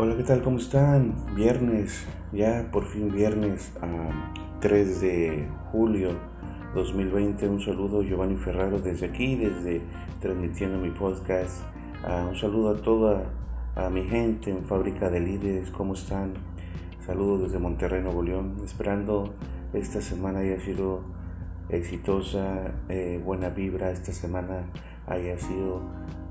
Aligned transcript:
Hola, 0.00 0.16
¿qué 0.16 0.22
tal? 0.22 0.42
¿Cómo 0.44 0.58
están? 0.58 1.12
Viernes, 1.34 2.06
ya 2.30 2.68
por 2.70 2.86
fin 2.86 3.10
viernes, 3.10 3.72
3 4.60 5.00
de 5.00 5.48
julio 5.72 6.10
2020. 6.76 7.48
Un 7.48 7.60
saludo 7.60 8.04
Giovanni 8.04 8.36
Ferraro 8.36 8.78
desde 8.78 9.06
aquí, 9.06 9.34
desde 9.34 9.80
transmitiendo 10.20 10.78
mi 10.78 10.90
podcast. 10.90 11.64
un 12.30 12.36
saludo 12.36 12.76
a 12.76 12.76
toda 12.80 13.24
a 13.74 13.90
mi 13.90 14.04
gente 14.04 14.52
en 14.52 14.62
Fábrica 14.66 15.10
de 15.10 15.18
Líderes, 15.18 15.72
¿cómo 15.72 15.94
están? 15.94 16.34
Saludos 17.04 17.48
desde 17.48 17.58
Monterrey, 17.58 18.00
Nuevo 18.00 18.22
León, 18.22 18.54
esperando 18.64 19.34
esta 19.72 20.00
semana 20.00 20.38
haya 20.38 20.60
sido 20.60 21.02
exitosa, 21.70 22.72
eh, 22.88 23.20
buena 23.24 23.48
vibra, 23.48 23.90
esta 23.90 24.12
semana 24.12 24.62
haya 25.08 25.36
sido 25.40 25.82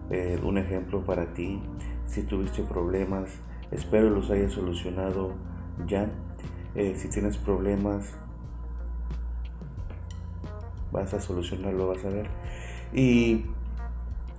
eh, 0.10 0.40
un 0.42 0.58
ejemplo 0.58 1.04
para 1.04 1.34
ti. 1.34 1.62
Si 2.06 2.24
tuviste 2.24 2.64
problemas, 2.64 3.42
Espero 3.72 4.10
los 4.10 4.30
haya 4.30 4.50
solucionado 4.50 5.34
ya. 5.88 6.10
Eh, 6.76 6.96
si 6.96 7.10
tienes 7.10 7.38
problemas, 7.38 8.16
vas 10.92 11.14
a 11.14 11.20
solucionarlo, 11.20 11.88
vas 11.88 12.06
a 12.06 12.10
ver. 12.10 12.30
Y 12.94 13.46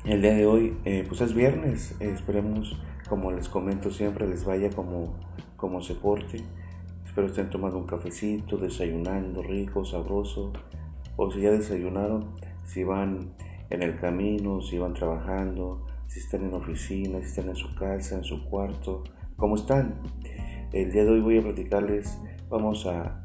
el 0.04 0.22
día 0.22 0.34
de 0.34 0.46
hoy, 0.46 0.78
eh, 0.84 1.04
pues 1.06 1.20
es 1.20 1.34
viernes. 1.34 1.94
esperemos, 2.00 2.80
como 3.08 3.32
les 3.32 3.48
comento 3.48 3.90
siempre, 3.90 4.26
les 4.26 4.44
vaya 4.44 4.70
como, 4.70 5.14
como 5.56 5.82
se 5.82 5.94
porte. 5.94 6.42
Espero 7.04 7.26
estén 7.26 7.50
tomando 7.50 7.78
un 7.78 7.86
cafecito, 7.86 8.56
desayunando 8.56 9.42
rico, 9.42 9.84
sabroso. 9.84 10.52
O 11.16 11.30
si 11.30 11.40
ya 11.40 11.50
desayunaron, 11.50 12.30
si 12.64 12.84
van 12.84 13.34
en 13.70 13.82
el 13.82 13.98
camino, 13.98 14.62
si 14.62 14.78
van 14.78 14.94
trabajando, 14.94 15.84
si 16.06 16.20
están 16.20 16.44
en 16.44 16.54
oficina, 16.54 17.18
si 17.18 17.26
están 17.26 17.48
en 17.48 17.56
su 17.56 17.74
casa, 17.74 18.16
en 18.16 18.24
su 18.24 18.44
cuarto, 18.44 19.04
¿Cómo 19.38 19.54
están? 19.54 19.94
El 20.72 20.90
día 20.90 21.04
de 21.04 21.12
hoy 21.12 21.20
voy 21.20 21.38
a 21.38 21.42
platicarles, 21.42 22.18
vamos 22.50 22.86
a, 22.86 23.22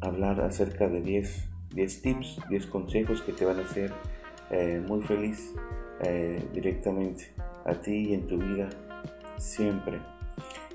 hablar 0.00 0.40
acerca 0.40 0.88
de 0.88 1.02
10, 1.02 1.50
10, 1.74 2.02
tips, 2.02 2.40
10 2.48 2.66
consejos 2.68 3.20
que 3.20 3.34
te 3.34 3.44
van 3.44 3.58
a 3.58 3.64
hacer 3.64 3.92
eh, 4.50 4.82
muy 4.88 5.02
feliz 5.02 5.54
eh, 6.00 6.42
directamente 6.54 7.34
a 7.66 7.74
ti 7.74 8.08
y 8.08 8.14
en 8.14 8.26
tu 8.26 8.38
vida 8.38 8.70
siempre. 9.36 10.00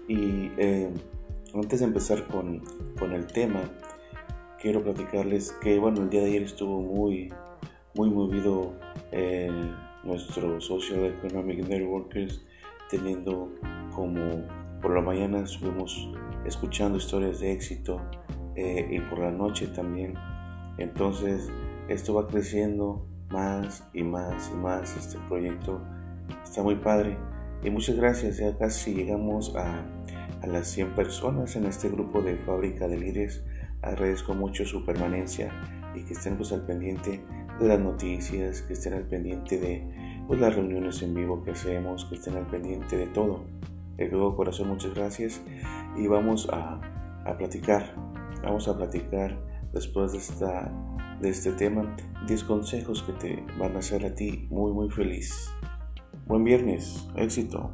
Y 0.07 0.51
eh, 0.59 0.91
antes 1.55 1.79
de 1.79 1.87
empezar 1.87 2.27
con, 2.27 2.61
con, 2.99 3.13
el 3.13 3.25
tema, 3.25 3.61
quiero 4.61 4.83
platicarles 4.83 5.53
que 5.53 5.79
bueno, 5.79 6.03
el 6.03 6.09
día 6.11 6.21
de 6.21 6.27
ayer 6.27 6.43
estuvo 6.43 6.79
muy, 6.79 7.33
muy 7.95 8.11
movido 8.11 8.75
nuestro 10.03 10.61
Social 10.61 11.05
Economic 11.05 11.67
Networkers 11.67 12.45
teniendo 12.89 13.53
como 13.95 14.43
por 14.81 14.95
la 14.95 15.01
mañana 15.01 15.39
estuvimos 15.39 16.09
escuchando 16.45 16.97
historias 16.97 17.39
de 17.39 17.51
éxito 17.51 18.01
eh, 18.55 18.87
y 18.91 18.99
por 19.01 19.19
la 19.19 19.31
noche 19.31 19.67
también. 19.67 20.15
Entonces 20.77 21.49
esto 21.87 22.13
va 22.13 22.27
creciendo 22.27 23.05
más 23.29 23.87
y 23.93 24.03
más 24.03 24.51
y 24.53 24.57
más. 24.57 24.95
Este 24.97 25.17
proyecto 25.27 25.81
está 26.43 26.63
muy 26.63 26.75
padre. 26.75 27.17
Y 27.63 27.69
muchas 27.69 27.95
gracias. 27.95 28.37
Ya 28.37 28.57
casi 28.57 28.93
llegamos 28.93 29.55
a, 29.55 29.85
a 30.41 30.47
las 30.47 30.67
100 30.67 30.95
personas 30.95 31.55
en 31.55 31.65
este 31.65 31.89
grupo 31.89 32.21
de 32.21 32.37
Fábrica 32.37 32.87
de 32.87 32.97
Líderes. 32.97 33.43
Agradezco 33.81 34.33
mucho 34.33 34.65
su 34.65 34.85
permanencia 34.85 35.51
y 35.95 36.03
que 36.03 36.13
estén 36.13 36.37
pues 36.37 36.51
al 36.51 36.65
pendiente 36.65 37.23
de 37.59 37.67
las 37.67 37.79
noticias, 37.79 38.61
que 38.61 38.73
estén 38.73 38.93
al 38.93 39.03
pendiente 39.03 39.57
de 39.59 40.08
pues, 40.29 40.41
las 40.41 40.55
reuniones 40.55 41.01
en 41.01 41.15
vivo 41.15 41.41
que 41.43 41.51
hacemos, 41.51 42.05
que 42.05 42.13
estén 42.13 42.37
al 42.37 42.45
pendiente 42.45 42.95
de 42.95 43.07
todo. 43.07 43.45
De 43.97 44.07
todo 44.07 44.35
corazón, 44.35 44.67
muchas 44.67 44.93
gracias. 44.93 45.41
Y 45.97 46.05
vamos 46.05 46.47
a, 46.53 46.79
a 47.25 47.35
platicar. 47.35 47.95
Vamos 48.43 48.67
a 48.67 48.77
platicar 48.77 49.35
después 49.73 50.11
de, 50.11 50.19
esta, 50.19 50.71
de 51.19 51.29
este 51.29 51.51
tema 51.53 51.95
10 52.27 52.43
consejos 52.43 53.01
que 53.01 53.13
te 53.13 53.43
van 53.57 53.75
a 53.75 53.79
hacer 53.79 54.05
a 54.05 54.13
ti 54.13 54.47
muy, 54.51 54.71
muy 54.71 54.91
feliz. 54.91 55.51
Buen 56.27 56.43
viernes, 56.43 57.09
éxito. 57.15 57.71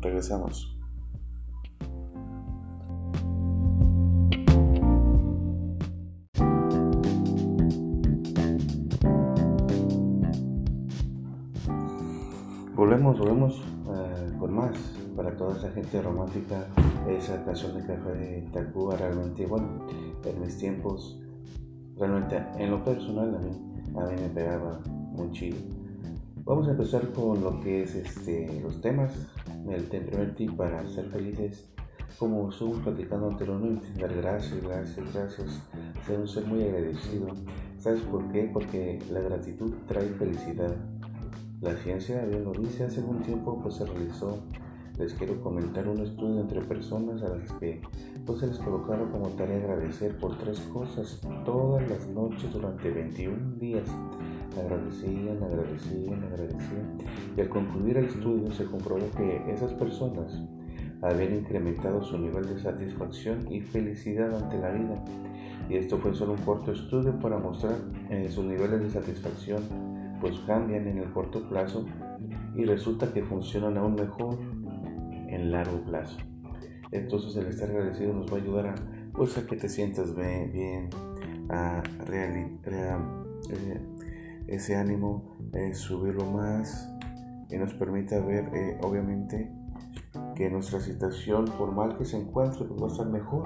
Regresamos. 0.00 0.73
Volvemos, 12.84 13.18
volvemos 13.18 13.62
con 14.38 14.52
más 14.52 14.76
para 15.16 15.34
toda 15.34 15.56
esa 15.56 15.70
gente 15.70 16.02
romántica. 16.02 16.66
Esa 17.08 17.42
canción 17.42 17.78
de 17.78 17.86
Café 17.86 18.10
de 18.10 18.42
Tacuba 18.52 18.94
realmente, 18.94 19.46
bueno, 19.46 19.86
en 20.22 20.40
mis 20.42 20.58
tiempos, 20.58 21.18
realmente 21.96 22.44
en 22.58 22.70
lo 22.70 22.84
personal 22.84 23.36
a 23.36 23.38
mí, 23.38 23.52
a 23.96 24.04
mí 24.04 24.20
me 24.20 24.28
pegaba 24.28 24.80
muy 24.86 25.30
chido. 25.30 25.56
Vamos 26.44 26.68
a 26.68 26.72
empezar 26.72 27.10
con 27.12 27.42
lo 27.42 27.58
que 27.60 27.84
es 27.84 27.94
este, 27.94 28.60
los 28.62 28.78
temas. 28.82 29.14
El 29.66 29.84
primer 29.84 30.34
tip 30.34 30.54
para 30.54 30.86
ser 30.86 31.06
felices, 31.06 31.66
como 32.18 32.50
estuve 32.50 32.82
platicando 32.82 33.28
anteriormente, 33.28 33.86
dar 33.98 34.14
gracias, 34.14 34.62
gracias, 34.62 35.14
gracias, 35.14 35.62
ser 36.06 36.20
un 36.20 36.28
ser 36.28 36.44
muy 36.44 36.62
agradecido. 36.62 37.28
¿Sabes 37.78 38.02
por 38.02 38.30
qué? 38.30 38.50
Porque 38.52 38.98
la 39.10 39.20
gratitud 39.20 39.72
trae 39.86 40.08
felicidad 40.10 40.76
la 41.64 41.74
ciencia 41.76 42.22
bien 42.26 42.44
lo 42.44 42.52
dice, 42.52 42.84
hace 42.84 43.00
un 43.00 43.22
tiempo 43.22 43.58
pues 43.62 43.76
se 43.76 43.86
realizó, 43.86 44.38
les 44.98 45.14
quiero 45.14 45.40
comentar 45.40 45.88
un 45.88 45.98
estudio 46.00 46.42
entre 46.42 46.60
personas 46.60 47.22
a 47.22 47.30
las 47.30 47.50
que 47.52 47.80
pues 48.26 48.40
se 48.40 48.46
les 48.48 48.58
colocaron 48.58 49.10
como 49.10 49.28
tarea 49.30 49.56
agradecer 49.56 50.16
por 50.18 50.36
tres 50.36 50.60
cosas 50.72 51.20
todas 51.44 51.88
las 51.88 52.06
noches 52.08 52.52
durante 52.52 52.90
21 52.90 53.56
días. 53.58 53.88
Agradecían, 54.58 55.42
agradecían, 55.42 56.22
agradecían. 56.22 56.98
Y 57.36 57.40
al 57.40 57.48
concluir 57.48 57.96
el 57.96 58.04
estudio 58.04 58.52
se 58.52 58.66
comprobó 58.66 59.10
que 59.16 59.42
esas 59.50 59.72
personas 59.72 60.40
habían 61.02 61.34
incrementado 61.34 62.02
su 62.04 62.18
nivel 62.18 62.46
de 62.46 62.60
satisfacción 62.60 63.50
y 63.50 63.62
felicidad 63.62 64.34
ante 64.36 64.58
la 64.58 64.70
vida. 64.70 65.04
Y 65.68 65.76
esto 65.76 65.98
fue 65.98 66.14
solo 66.14 66.34
un 66.34 66.42
corto 66.42 66.72
estudio 66.72 67.18
para 67.18 67.38
mostrar 67.38 67.76
eh, 68.10 68.28
sus 68.30 68.44
niveles 68.44 68.80
de 68.80 68.90
satisfacción 68.90 69.93
pues 70.20 70.38
cambian 70.46 70.86
en 70.86 70.98
el 70.98 71.12
corto 71.12 71.48
plazo 71.48 71.86
y 72.54 72.64
resulta 72.64 73.12
que 73.12 73.22
funcionan 73.22 73.76
aún 73.76 73.94
mejor 73.94 74.38
en 75.28 75.50
largo 75.50 75.82
plazo. 75.84 76.18
Entonces 76.90 77.36
el 77.36 77.46
estar 77.46 77.68
agradecido 77.68 78.12
nos 78.12 78.32
va 78.32 78.38
a 78.38 78.40
ayudar 78.40 78.66
a, 78.68 78.74
pues, 79.12 79.36
a 79.36 79.46
que 79.46 79.56
te 79.56 79.68
sientas 79.68 80.14
bien, 80.14 80.90
a 81.50 81.82
eh, 82.10 83.80
ese 84.46 84.76
ánimo, 84.76 85.36
eh, 85.52 85.74
subirlo 85.74 86.24
más 86.26 86.90
y 87.50 87.56
nos 87.56 87.74
permita 87.74 88.20
ver 88.20 88.48
eh, 88.54 88.78
obviamente 88.82 89.50
que 90.36 90.50
nuestra 90.50 90.80
situación 90.80 91.46
formal 91.48 91.96
que 91.98 92.04
se 92.04 92.16
encuentre 92.16 92.64
pues, 92.64 92.80
va 92.80 92.86
a 92.86 92.90
estar 92.90 93.06
mejor 93.06 93.44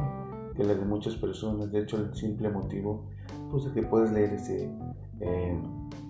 que 0.54 0.64
la 0.64 0.74
de 0.74 0.84
muchas 0.84 1.16
personas. 1.16 1.72
De 1.72 1.80
hecho 1.80 1.96
el 1.96 2.14
simple 2.14 2.50
motivo 2.50 3.06
pues, 3.50 3.64
de 3.64 3.72
que 3.72 3.82
puedes 3.82 4.12
leer 4.12 4.34
ese 4.34 4.70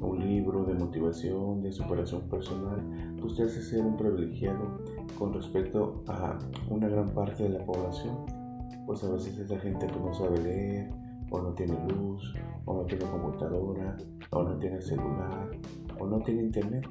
un 0.00 0.20
libro 0.20 0.64
de 0.64 0.74
motivación, 0.74 1.62
de 1.62 1.72
superación 1.72 2.22
personal, 2.28 3.16
pues 3.20 3.34
te 3.34 3.44
hace 3.44 3.62
ser 3.62 3.80
un 3.80 3.96
privilegiado 3.96 4.78
con 5.18 5.32
respecto 5.32 6.02
a 6.06 6.38
una 6.68 6.88
gran 6.88 7.08
parte 7.10 7.44
de 7.44 7.50
la 7.50 7.64
población. 7.64 8.16
Pues 8.86 9.02
a 9.04 9.10
veces 9.10 9.38
esa 9.38 9.58
gente 9.58 9.86
que 9.86 9.98
no 9.98 10.14
sabe 10.14 10.40
leer, 10.42 10.90
o 11.30 11.40
no 11.40 11.52
tiene 11.52 11.76
luz, 11.88 12.34
o 12.64 12.74
no 12.74 12.84
tiene 12.84 13.04
computadora, 13.04 13.96
o 14.30 14.42
no 14.42 14.56
tiene 14.58 14.80
celular, 14.80 15.50
o 15.98 16.06
no 16.06 16.20
tiene 16.20 16.44
internet. 16.44 16.86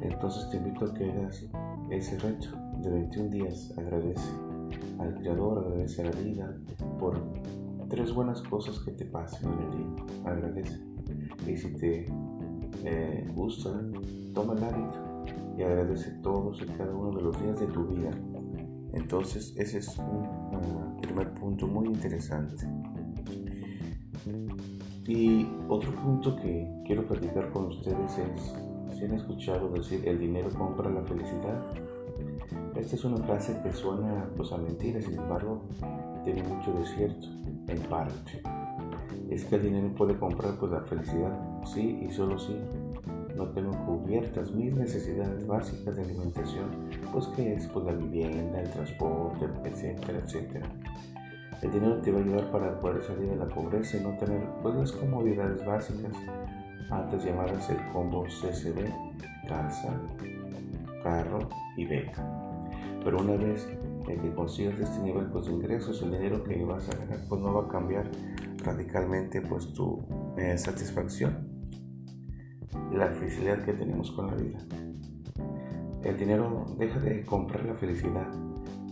Entonces 0.00 0.48
te 0.50 0.56
invito 0.56 0.86
a 0.86 0.94
que 0.94 1.10
hagas 1.10 1.46
ese 1.90 2.18
reto 2.18 2.48
de 2.82 2.90
21 2.90 3.30
días. 3.30 3.74
Agradece 3.76 4.30
al 4.98 5.14
Creador, 5.16 5.66
agradece 5.66 6.02
a 6.02 6.04
la 6.06 6.20
vida 6.20 6.56
por 6.98 7.20
tres 7.88 8.12
buenas 8.14 8.42
cosas 8.42 8.78
que 8.80 8.92
te 8.92 9.04
pasen 9.04 9.52
en 9.52 9.58
el 9.60 9.70
día. 9.70 10.04
Agradece. 10.24 10.95
Y 11.46 11.56
si 11.56 11.68
te 11.74 12.06
eh, 12.84 13.28
gusta, 13.34 13.70
toma 14.34 14.54
el 14.54 14.64
hábito 14.64 15.24
y 15.56 15.62
agradece 15.62 16.10
todos 16.22 16.60
y 16.62 16.66
cada 16.66 16.94
uno 16.94 17.16
de 17.16 17.22
los 17.22 17.42
días 17.42 17.58
de 17.58 17.66
tu 17.66 17.86
vida. 17.86 18.10
Entonces, 18.92 19.54
ese 19.56 19.78
es 19.78 19.98
un 19.98 20.24
ah, 20.54 20.96
primer 21.00 21.32
punto 21.34 21.66
muy 21.66 21.86
interesante. 21.86 22.66
Y 25.06 25.46
otro 25.68 25.94
punto 26.02 26.36
que 26.36 26.68
quiero 26.86 27.06
platicar 27.06 27.50
con 27.50 27.66
ustedes 27.66 28.18
es, 28.18 28.96
si 28.96 29.04
han 29.04 29.14
escuchado 29.14 29.68
decir, 29.68 30.06
el 30.06 30.18
dinero 30.18 30.48
compra 30.50 30.90
la 30.90 31.02
felicidad. 31.02 31.64
Esta 32.74 32.96
es 32.96 33.04
una 33.04 33.18
frase 33.18 33.58
que 33.62 33.72
suena 33.72 34.28
pues, 34.36 34.52
a 34.52 34.58
mentira, 34.58 35.00
sin 35.00 35.18
embargo, 35.18 35.62
tiene 36.24 36.42
mucho 36.42 36.72
de 36.72 36.86
cierto, 36.86 37.26
en 37.68 37.78
parte 37.88 38.42
es 39.30 39.44
que 39.44 39.56
el 39.56 39.62
dinero 39.62 39.88
puede 39.94 40.16
comprar 40.16 40.54
pues 40.58 40.72
la 40.72 40.82
felicidad, 40.82 41.38
sí 41.64 42.06
y 42.06 42.12
solo 42.12 42.38
sí. 42.38 42.56
no 43.36 43.48
tengo 43.48 43.72
cubiertas 43.84 44.52
mis 44.52 44.74
necesidades 44.74 45.46
básicas 45.46 45.96
de 45.96 46.02
alimentación, 46.02 46.70
pues 47.12 47.26
que 47.28 47.54
es 47.54 47.66
pues, 47.68 47.84
la 47.84 47.92
vivienda, 47.92 48.60
el 48.60 48.70
transporte, 48.70 49.46
etcétera, 49.64 50.20
etcétera. 50.24 50.66
El 51.62 51.72
dinero 51.72 52.00
te 52.02 52.12
va 52.12 52.18
a 52.18 52.22
ayudar 52.22 52.50
para 52.50 52.80
poder 52.80 53.02
salir 53.02 53.30
de 53.30 53.36
la 53.36 53.48
pobreza 53.48 53.96
y 53.96 54.00
no 54.00 54.16
tener 54.18 54.46
pues, 54.62 54.74
las 54.74 54.92
comodidades 54.92 55.64
básicas, 55.64 56.12
antes 56.90 57.24
llamadas 57.24 57.68
el 57.70 57.78
combo 57.92 58.24
CCD, 58.24 58.92
casa, 59.48 60.00
carro 61.02 61.40
y 61.76 61.84
beca. 61.84 62.24
Pero 63.02 63.18
una 63.20 63.36
vez 63.36 63.66
que 64.06 64.34
consigas 64.34 64.78
este 64.78 65.02
nivel 65.02 65.26
pues, 65.26 65.46
de 65.46 65.52
ingresos, 65.52 66.00
el 66.02 66.12
dinero 66.12 66.42
que 66.44 66.64
vas 66.64 66.88
a 66.88 66.96
ganar 66.96 67.18
pues 67.28 67.40
no 67.40 67.54
va 67.54 67.64
a 67.64 67.68
cambiar 67.68 68.04
radicalmente 68.66 69.40
pues 69.40 69.72
tu 69.72 70.04
eh, 70.36 70.58
satisfacción 70.58 71.56
la 72.92 73.08
felicidad 73.12 73.64
que 73.64 73.72
tenemos 73.72 74.10
con 74.10 74.26
la 74.26 74.34
vida. 74.34 74.58
El 76.02 76.16
dinero 76.16 76.66
deja 76.78 77.00
de 77.00 77.24
comprar 77.24 77.64
la 77.64 77.74
felicidad 77.74 78.28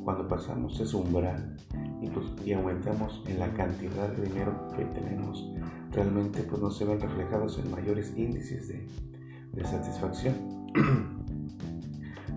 cuando 0.02 0.28
pasamos 0.28 0.78
ese 0.80 0.96
umbral 0.96 1.56
y, 2.00 2.08
pues, 2.08 2.26
aumentamos 2.54 3.22
en 3.26 3.38
la 3.38 3.52
cantidad 3.54 4.08
de 4.08 4.26
dinero 4.26 4.68
que 4.76 4.84
tenemos. 4.84 5.52
Realmente 5.92 6.42
pues 6.42 6.60
no 6.60 6.70
se 6.70 6.84
ven 6.84 7.00
reflejados 7.00 7.58
en 7.58 7.70
mayores 7.70 8.12
índices 8.16 8.68
de 8.68 9.64
satisfacción. 9.64 10.34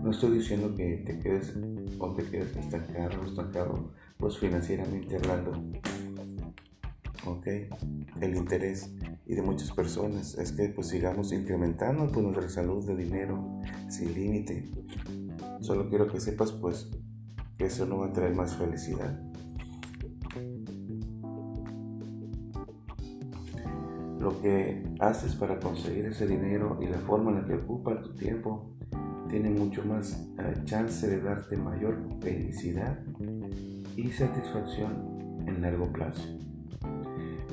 no 0.04 0.12
estoy 0.12 0.38
diciendo 0.38 0.74
que 0.76 0.98
te 1.06 1.20
quedes 1.20 1.54
o 2.00 2.14
te 2.14 2.24
quedes 2.24 2.56
estancado 2.56 3.22
o 3.22 3.26
estancado 3.26 3.94
pues 4.18 4.38
financieramente 4.38 5.16
hablando 5.16 5.52
¿ok? 7.28 7.48
El 8.22 8.36
interés 8.36 8.92
y 9.26 9.36
de 9.36 9.42
muchas 9.42 9.72
personas 9.72 10.38
es 10.38 10.52
que 10.52 10.70
pues 10.70 10.88
sigamos 10.88 11.32
incrementando 11.34 12.08
pues, 12.12 12.24
nuestra 12.24 12.50
salud 12.50 12.86
de 12.86 12.96
dinero 12.96 13.60
sin 13.90 14.14
límite. 14.14 14.72
Solo 15.60 15.90
quiero 15.90 16.08
que 16.08 16.20
sepas 16.20 16.52
pues 16.52 16.90
que 17.58 17.66
eso 17.66 17.86
no 17.86 18.00
va 18.00 18.08
a 18.08 18.14
traer 18.14 18.34
más 18.36 18.56
felicidad. 18.56 19.20
Lo 24.20 24.42
que 24.42 24.84
haces 25.00 25.36
para 25.36 25.60
conseguir 25.60 26.06
ese 26.06 26.28
dinero 26.28 26.80
y 26.82 26.88
la 26.88 26.98
forma 27.00 27.32
en 27.32 27.42
la 27.42 27.48
que 27.48 27.54
ocupa 27.54 28.02
tu 28.02 28.16
tiempo 28.16 28.74
tiene 29.30 29.50
mucho 29.50 29.84
más 29.84 30.28
eh, 30.40 30.54
chance 30.64 31.08
de 31.08 31.22
darte 31.22 31.58
mayor 31.58 31.98
felicidad 32.22 32.98
y 33.96 34.10
satisfacción 34.10 35.44
en 35.46 35.62
largo 35.62 35.92
plazo. 35.92 36.47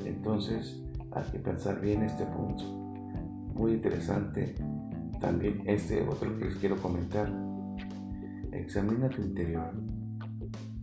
Entonces 0.05 0.81
hay 1.11 1.23
que 1.31 1.39
pensar 1.39 1.81
bien 1.81 2.03
este 2.03 2.25
punto. 2.25 2.63
Muy 3.53 3.73
interesante 3.73 4.55
también 5.19 5.63
este 5.65 6.07
otro 6.07 6.37
que 6.37 6.45
les 6.45 6.55
quiero 6.55 6.77
comentar. 6.77 7.31
Examina 8.51 9.09
tu 9.09 9.21
interior. 9.21 9.71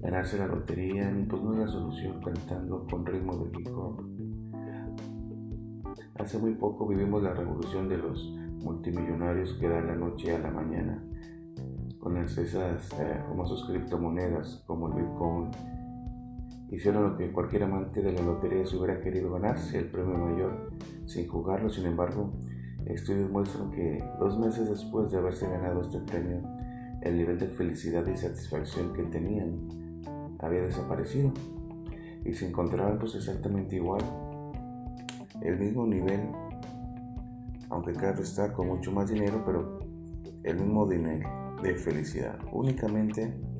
Ganarse 0.00 0.38
la 0.38 0.46
lotería 0.46 1.12
pues 1.28 1.42
no 1.42 1.52
es 1.52 1.58
la 1.60 1.68
solución 1.68 2.20
cantando 2.20 2.86
con 2.90 3.06
ritmo 3.06 3.36
de 3.36 3.58
hip 3.58 3.68
hop. 3.68 4.02
Hace 6.18 6.38
muy 6.38 6.54
poco 6.54 6.86
vivimos 6.88 7.22
la 7.22 7.34
revolución 7.34 7.88
de 7.88 7.98
los 7.98 8.36
multimillonarios 8.62 9.54
que 9.54 9.68
dan 9.68 9.86
la 9.86 9.94
noche 9.94 10.34
a 10.34 10.38
la 10.38 10.50
mañana 10.50 11.02
con 12.02 12.16
esas 12.16 12.54
eh, 12.98 13.22
famosas 13.28 13.64
criptomonedas 13.68 14.64
como 14.66 14.88
el 14.88 15.04
Bitcoin, 15.04 15.50
Hicieron 16.72 17.04
lo 17.04 17.16
que 17.18 17.30
cualquier 17.30 17.64
amante 17.64 18.00
de 18.00 18.12
la 18.12 18.22
lotería 18.22 18.64
se 18.64 18.78
hubiera 18.78 18.98
querido 18.98 19.30
ganarse, 19.30 19.78
el 19.78 19.90
premio 19.90 20.16
mayor, 20.16 20.70
sin 21.04 21.28
jugarlo. 21.28 21.68
Sin 21.68 21.84
embargo, 21.84 22.32
estudios 22.86 23.30
muestran 23.30 23.70
que 23.70 24.02
dos 24.18 24.38
meses 24.38 24.70
después 24.70 25.12
de 25.12 25.18
haberse 25.18 25.46
ganado 25.46 25.82
este 25.82 25.98
premio, 26.00 26.40
el 27.02 27.18
nivel 27.18 27.38
de 27.38 27.48
felicidad 27.48 28.06
y 28.06 28.16
satisfacción 28.16 28.94
que 28.94 29.02
tenían 29.02 29.68
había 30.38 30.62
desaparecido 30.62 31.30
y 32.24 32.32
se 32.32 32.48
encontraban 32.48 32.98
pues 32.98 33.16
exactamente 33.16 33.76
igual, 33.76 34.02
el 35.42 35.58
mismo 35.58 35.86
nivel, 35.86 36.20
aunque 37.68 37.92
cada 37.92 38.22
está 38.22 38.50
con 38.54 38.68
mucho 38.68 38.90
más 38.92 39.10
dinero, 39.10 39.42
pero 39.44 39.78
el 40.42 40.56
mismo 40.56 40.86
dinero 40.86 41.28
de 41.62 41.74
felicidad. 41.74 42.38
Únicamente 42.50 43.51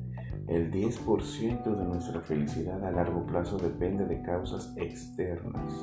el 0.53 0.71
10% 0.71 1.63
de 1.63 1.85
nuestra 1.85 2.21
felicidad 2.21 2.83
a 2.83 2.91
largo 2.91 3.25
plazo 3.25 3.57
depende 3.57 4.05
de 4.05 4.21
causas 4.21 4.73
externas. 4.77 5.73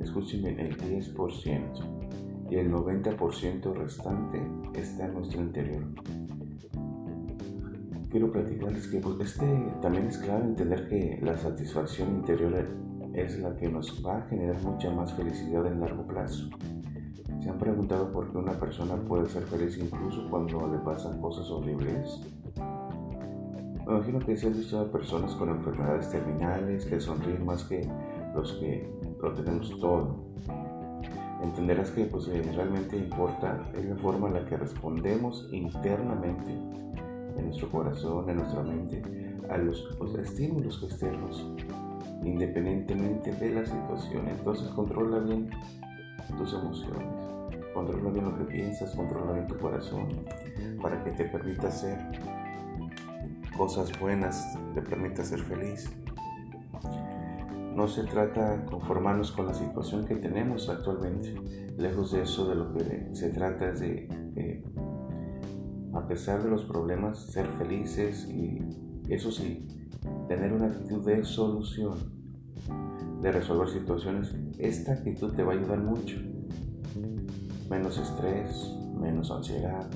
Escúchenme, 0.00 0.50
el 0.60 0.76
10% 0.76 2.50
y 2.50 2.56
el 2.56 2.70
90% 2.70 3.74
restante 3.74 4.42
está 4.74 5.06
en 5.06 5.14
nuestro 5.14 5.40
interior. 5.40 5.84
Quiero 8.10 8.32
platicarles 8.32 8.88
que 8.88 8.98
pues, 8.98 9.20
este 9.20 9.46
también 9.80 10.08
es 10.08 10.18
clave 10.18 10.44
entender 10.44 10.88
que 10.88 11.18
la 11.22 11.38
satisfacción 11.38 12.16
interior 12.16 12.66
es 13.14 13.38
la 13.38 13.56
que 13.56 13.68
nos 13.68 14.04
va 14.04 14.18
a 14.18 14.22
generar 14.22 14.60
mucha 14.62 14.90
más 14.90 15.12
felicidad 15.14 15.66
en 15.66 15.80
largo 15.80 16.06
plazo. 16.06 16.50
¿Se 17.40 17.48
han 17.48 17.58
preguntado 17.58 18.12
por 18.12 18.30
qué 18.30 18.38
una 18.38 18.58
persona 18.58 18.96
puede 18.96 19.28
ser 19.28 19.44
feliz 19.44 19.78
incluso 19.78 20.28
cuando 20.28 20.66
le 20.66 20.78
pasan 20.78 21.20
cosas 21.20 21.48
horribles? 21.50 22.20
Me 23.90 23.96
imagino 23.96 24.20
que 24.20 24.36
si 24.36 24.46
has 24.46 24.56
visto 24.56 24.78
a 24.78 24.84
personas 24.84 25.34
con 25.34 25.48
enfermedades 25.48 26.08
terminales 26.10 26.84
que 26.84 27.00
sonríen 27.00 27.44
más 27.44 27.64
que 27.64 27.88
los 28.36 28.52
que 28.52 28.88
lo 29.20 29.34
tenemos 29.34 29.68
todo. 29.80 30.16
Entenderás 31.42 31.90
que 31.90 32.04
pues, 32.04 32.28
eh, 32.28 32.40
realmente 32.54 32.96
importa 32.96 33.68
es 33.76 33.84
la 33.84 33.96
forma 33.96 34.28
en 34.28 34.34
la 34.34 34.46
que 34.46 34.56
respondemos 34.56 35.48
internamente, 35.50 36.52
en 36.52 37.44
nuestro 37.46 37.68
corazón, 37.68 38.30
en 38.30 38.36
nuestra 38.36 38.62
mente, 38.62 39.02
a 39.50 39.58
los, 39.58 39.84
estímulos 40.20 40.80
externos, 40.84 41.50
independientemente 42.22 43.32
de 43.32 43.54
la 43.56 43.66
situación. 43.66 44.28
Entonces 44.28 44.68
controla 44.68 45.18
bien 45.18 45.50
tus 46.38 46.54
emociones, 46.54 47.08
controla 47.74 48.10
bien 48.10 48.24
lo 48.26 48.38
que 48.38 48.44
piensas, 48.44 48.94
controla 48.94 49.32
bien 49.32 49.48
tu 49.48 49.58
corazón, 49.58 50.06
para 50.80 51.02
que 51.02 51.10
te 51.10 51.24
permita 51.24 51.68
ser 51.72 51.98
cosas 53.60 53.92
buenas 54.00 54.56
te 54.72 54.80
permita 54.80 55.22
ser 55.22 55.40
feliz. 55.40 55.92
No 57.76 57.86
se 57.88 58.04
trata 58.04 58.56
de 58.56 58.64
conformarnos 58.64 59.32
con 59.32 59.44
la 59.44 59.52
situación 59.52 60.06
que 60.06 60.16
tenemos 60.16 60.70
actualmente. 60.70 61.34
Lejos 61.76 62.12
de 62.12 62.22
eso, 62.22 62.48
de 62.48 62.54
lo 62.54 62.72
que 62.72 63.10
se 63.12 63.28
trata 63.28 63.68
es 63.68 63.80
de, 63.80 64.64
a 65.92 66.06
pesar 66.06 66.42
de 66.42 66.48
los 66.48 66.64
problemas, 66.64 67.18
ser 67.18 67.46
felices 67.58 68.26
y, 68.30 68.60
eso 69.12 69.30
sí, 69.30 69.68
tener 70.26 70.54
una 70.54 70.68
actitud 70.68 71.04
de 71.04 71.22
solución, 71.22 71.98
de 73.20 73.30
resolver 73.30 73.68
situaciones. 73.68 74.34
Esta 74.58 74.94
actitud 74.94 75.34
te 75.34 75.42
va 75.42 75.52
a 75.52 75.56
ayudar 75.56 75.80
mucho. 75.80 76.16
Menos 77.68 77.98
estrés, 77.98 78.74
menos 78.98 79.30
ansiedad. 79.30 79.86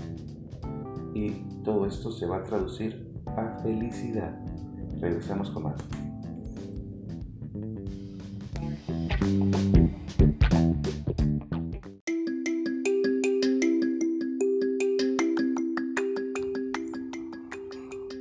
Y 1.14 1.30
todo 1.64 1.86
esto 1.86 2.12
se 2.12 2.26
va 2.26 2.36
a 2.36 2.42
traducir 2.42 3.13
a 3.26 3.58
felicidad. 3.62 4.34
Regresamos 5.00 5.50
con 5.50 5.64
más. 5.64 5.76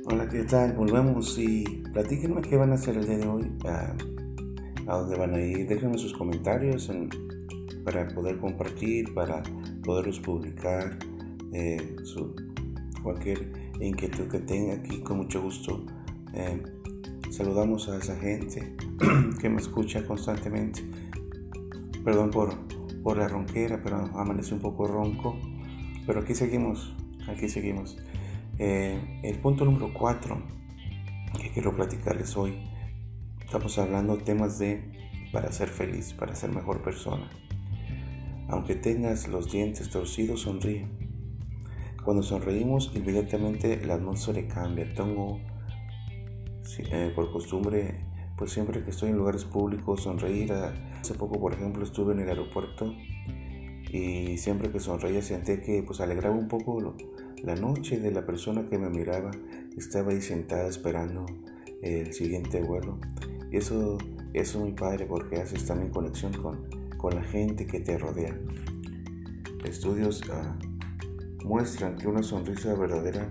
Hola, 0.06 0.28
¿qué 0.28 0.44
tal? 0.44 0.72
Volvemos 0.74 1.38
y 1.38 1.64
platíquenme 1.92 2.42
qué 2.42 2.56
van 2.56 2.72
a 2.72 2.74
hacer 2.74 2.96
el 2.96 3.06
día 3.06 3.18
de 3.18 3.26
hoy, 3.26 3.52
a, 3.66 3.94
dónde 4.86 5.16
van 5.16 5.34
a 5.34 5.40
ir, 5.40 5.66
déjenme 5.68 5.98
sus 5.98 6.12
comentarios 6.12 6.90
para 7.84 8.08
poder 8.08 8.38
compartir, 8.38 9.12
para 9.14 9.42
poderlos 9.84 10.20
publicar, 10.20 10.98
eh, 11.52 11.96
su, 12.04 12.34
cualquier 13.02 13.63
inquietud 13.80 14.28
que 14.28 14.40
tenga 14.40 14.74
aquí, 14.74 15.00
con 15.00 15.18
mucho 15.18 15.42
gusto. 15.42 15.84
Eh, 16.32 16.62
saludamos 17.30 17.88
a 17.88 17.98
esa 17.98 18.16
gente 18.16 18.76
que 19.40 19.48
me 19.48 19.60
escucha 19.60 20.04
constantemente. 20.06 20.82
Perdón 22.04 22.30
por, 22.30 22.54
por 23.02 23.16
la 23.16 23.28
ronquera, 23.28 23.80
pero 23.82 23.96
amanece 24.14 24.54
un 24.54 24.60
poco 24.60 24.86
ronco. 24.86 25.36
Pero 26.06 26.20
aquí 26.20 26.34
seguimos, 26.34 26.94
aquí 27.28 27.48
seguimos. 27.48 27.96
Eh, 28.58 29.20
el 29.22 29.38
punto 29.38 29.64
número 29.64 29.92
4 29.92 30.54
que 31.40 31.50
quiero 31.50 31.74
platicarles 31.74 32.36
hoy. 32.36 32.58
Estamos 33.44 33.78
hablando 33.78 34.16
temas 34.18 34.58
de 34.58 34.82
para 35.32 35.50
ser 35.50 35.68
feliz, 35.68 36.12
para 36.12 36.34
ser 36.34 36.50
mejor 36.50 36.82
persona. 36.82 37.28
Aunque 38.48 38.74
tengas 38.74 39.26
los 39.26 39.50
dientes 39.50 39.90
torcidos, 39.90 40.42
sonríe. 40.42 40.86
Cuando 42.04 42.22
sonreímos, 42.22 42.92
inmediatamente 42.94 43.84
la 43.86 43.94
atmósfera 43.94 44.46
cambia. 44.46 44.92
Tengo 44.94 45.40
eh, 46.78 47.12
por 47.14 47.32
costumbre, 47.32 47.94
pues 48.36 48.52
siempre 48.52 48.84
que 48.84 48.90
estoy 48.90 49.10
en 49.10 49.16
lugares 49.16 49.44
públicos, 49.44 50.02
sonreír. 50.02 50.52
Hace 50.52 51.14
poco, 51.14 51.40
por 51.40 51.54
ejemplo, 51.54 51.82
estuve 51.82 52.12
en 52.12 52.20
el 52.20 52.28
aeropuerto 52.28 52.94
y 53.90 54.36
siempre 54.38 54.70
que 54.70 54.80
sonreía 54.80 55.22
sentía 55.22 55.62
que 55.62 55.82
pues 55.82 56.00
alegraba 56.00 56.34
un 56.34 56.48
poco 56.48 56.94
la 57.42 57.54
noche 57.54 58.00
de 58.00 58.10
la 58.10 58.26
persona 58.26 58.68
que 58.68 58.76
me 58.76 58.90
miraba, 58.90 59.30
estaba 59.76 60.10
ahí 60.12 60.20
sentada 60.20 60.68
esperando 60.68 61.24
el 61.80 62.12
siguiente 62.12 62.60
vuelo. 62.60 62.98
Y 63.50 63.56
eso, 63.56 63.96
eso 64.34 64.58
es 64.58 64.62
muy 64.62 64.72
padre 64.72 65.06
porque 65.06 65.36
haces 65.36 65.64
también 65.64 65.90
conexión 65.90 66.32
con, 66.34 66.68
con 66.98 67.14
la 67.14 67.22
gente 67.22 67.66
que 67.66 67.80
te 67.80 67.96
rodea. 67.96 68.36
Estudios 69.64 70.22
ah, 70.30 70.58
muestran 71.44 71.96
que 71.96 72.08
una 72.08 72.22
sonrisa 72.22 72.74
verdadera 72.74 73.30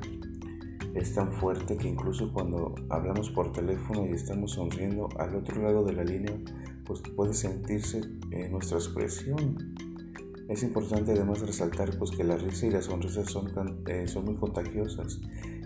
es 0.93 1.15
tan 1.15 1.31
fuerte 1.33 1.75
que 1.75 1.89
incluso 1.89 2.31
cuando 2.31 2.75
hablamos 2.89 3.31
por 3.31 3.51
teléfono 3.51 4.05
y 4.05 4.11
estamos 4.11 4.51
sonriendo 4.51 5.09
al 5.17 5.35
otro 5.35 5.61
lado 5.63 5.83
de 5.83 5.93
la 5.93 6.03
línea, 6.03 6.37
pues 6.85 7.01
puede 7.15 7.33
sentirse 7.33 8.01
en 8.29 8.51
nuestra 8.51 8.77
expresión. 8.77 9.75
Es 10.47 10.61
importante 10.61 11.13
además 11.13 11.41
resaltar 11.41 11.97
pues 11.97 12.11
que 12.11 12.23
la 12.23 12.37
risa 12.37 12.67
y 12.67 12.69
la 12.69 12.83
sonrisa 12.83 13.25
son, 13.25 13.51
eh, 13.87 14.07
son 14.07 14.25
muy 14.25 14.35
contagiosas 14.35 15.19